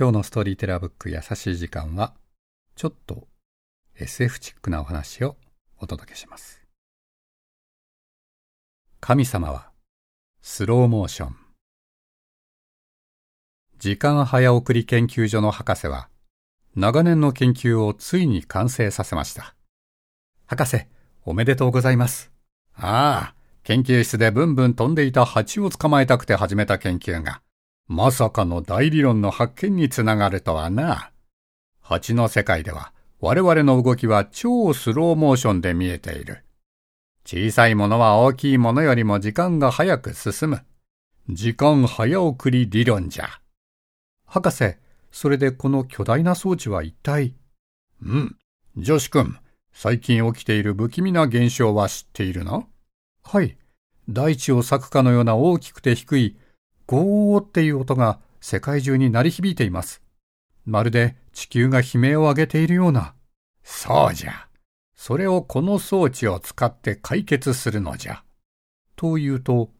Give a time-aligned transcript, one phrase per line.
[0.00, 2.14] 今日のストーリーテラーブック優しい時間は、
[2.76, 3.26] ちょっと
[3.96, 5.34] SF チックなお話を
[5.80, 6.62] お届けします。
[9.00, 9.72] 神様は
[10.40, 11.36] スローモーション。
[13.80, 16.08] 時間早送り研究所の博士は、
[16.76, 19.56] 長年の研究をついに完成させました。
[20.46, 20.86] 博士、
[21.24, 22.30] おめでとうございます。
[22.76, 23.34] ああ、
[23.64, 27.42] 研究室でブンブン飛んでいた蜂を捕まえたくて始めた研究が、
[27.88, 31.10] まさかの大理論の発見につながるとはな。
[31.80, 36.44] 蜂の世界では、我々の動きは超スローモーションで見えている。
[37.24, 40.60] 小さいものは大きいものよりも時間が早く進む。
[41.30, 43.28] 時間早送り理論じゃ。
[44.26, 44.76] 博士、
[45.10, 47.34] それでこの巨大な装置は一体？
[48.02, 48.36] うん。
[48.76, 49.38] 女子くん、
[49.72, 52.66] 最近起きている不気味な現象は知っているな
[53.24, 53.56] はい。
[54.10, 56.36] 大地を裂くかのような大きくて低い、
[56.88, 60.00] ゴーっていう音が世界中に鳴り響いています。
[60.64, 63.14] まるで地球が悲鳴を上げているような。
[63.62, 64.48] そうじゃ。
[64.96, 68.24] それをこの装置を使って解決するのじゃ。
[68.96, 69.70] というと、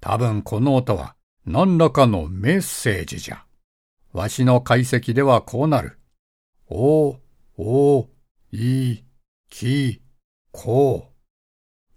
[0.00, 1.14] 多分この音は
[1.46, 3.44] 何らかのメッセージじゃ。
[4.12, 6.00] わしの解析ではこうなる。
[6.68, 7.20] お、
[7.56, 8.08] お、
[8.50, 9.04] い、
[9.48, 10.02] き、
[10.50, 11.12] こ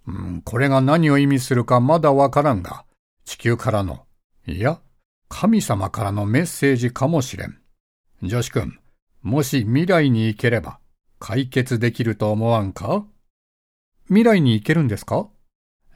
[0.07, 0.11] う。
[0.11, 2.85] うん、これが何を意味するかまだわからんが、
[3.25, 4.04] 地球からの、
[4.47, 4.79] いや、
[5.27, 7.57] 神様からのメッセージかもしれん。
[8.21, 8.79] 女子くん、
[9.23, 10.79] もし未来に行ければ、
[11.19, 13.05] 解決できると思わんか？
[14.07, 15.27] 未来に行けるんですか？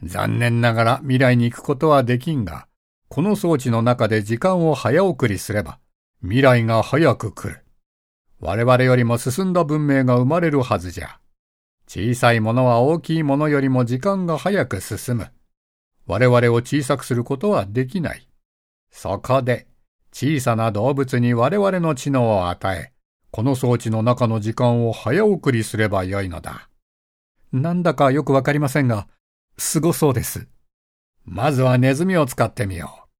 [0.02, 2.66] 残念ながら未来に行くことはできんが、
[3.08, 5.78] この装置の中で時間を早送りすれば、
[6.22, 7.64] 未来が早く来る。
[8.40, 11.20] 我々よりも進んだ文明が生まれるはずじゃ。
[11.86, 15.28] 小さいものは大きいものよりも時間が早く進む。
[16.06, 18.26] 我々を小さくすることはできない。
[18.90, 19.66] そこで、
[20.12, 22.92] 小さな動物に我々の知能を与え、
[23.30, 26.68] この装置の中の時間を早送りすればよいのだ。
[27.52, 29.08] なんだかよくわかりませんが、
[29.56, 30.48] すごそうです。
[31.24, 33.10] まずはネズミを使ってみよう。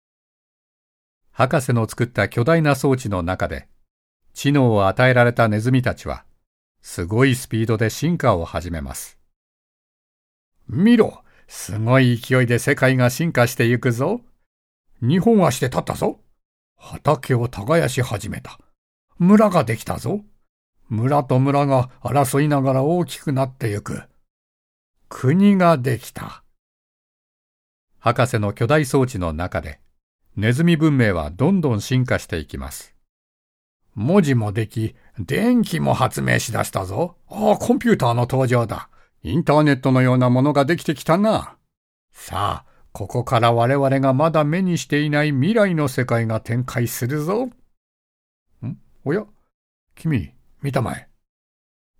[1.32, 3.69] 博士の作った巨大な装置の中で、
[4.34, 6.25] 知能を与えられたネズミたちは、
[6.82, 9.19] すごいスピードで進化を始めます。
[10.69, 14.20] 見ろすごい勢いで世界が進化してゆくぞ。
[15.03, 16.21] 二本足で立ったぞ。
[16.77, 18.59] 畑を耕し始めた。
[19.19, 20.21] 村ができたぞ。
[20.88, 24.03] 村と村が争いながら大きくなってゆく。
[25.09, 26.43] 国ができた。
[27.99, 29.81] 博士の巨大装置の中で、
[30.37, 32.94] ネズミ文明はどんどん進化していきます。
[33.94, 37.17] 文字もでき、電気も発明しだしたぞ。
[37.28, 38.88] ああ、コンピューターの登場だ。
[39.22, 41.56] インターネットのようなものができてきたな。
[42.12, 47.50] さあ、ここから我々がまだ目にしていない未来の世界が展開するぞ。
[48.64, 48.76] ん？
[49.04, 49.26] おや？
[49.94, 51.08] 君、見たまえ。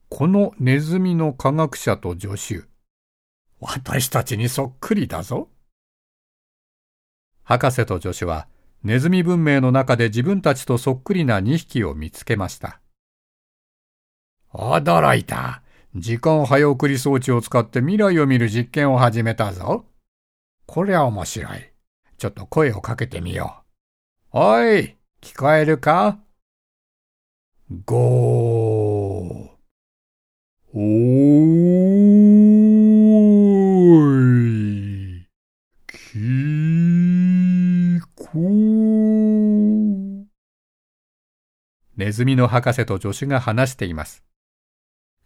[0.09, 2.65] このネズミの科学者と助手。
[3.61, 5.49] 私たちにそっくりだぞ。
[7.45, 8.49] 博士と助手は、
[8.83, 12.81] ネズミ文明の中で自分たちとそっくりな2匹を見つけました。
[14.53, 15.63] 驚いた。
[15.95, 19.85] 時間早送り装置を使って未来を見る実験を始めたぞ。
[20.73, 21.73] こりゃ面白い。
[22.17, 23.65] ちょっと声をかけてみよ
[24.33, 24.39] う。
[24.39, 26.21] おい、聞こえるか？
[27.85, 29.51] ごー。
[30.73, 30.81] おー
[35.17, 35.27] い。
[35.89, 35.99] き
[38.15, 40.25] こー。
[41.97, 44.23] ネズミの博士と助手が話しています。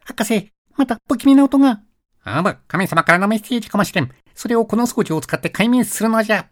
[0.07, 1.83] 博士、また不気味な音が。
[2.23, 4.11] あば、神様からのメッセージかもしれん。
[4.35, 6.49] それをこの装置を使って解明するのじゃ。